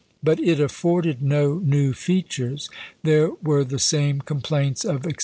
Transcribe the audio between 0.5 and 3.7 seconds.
afforded no new features; there were